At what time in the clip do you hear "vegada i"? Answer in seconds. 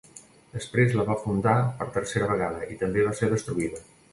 2.35-2.79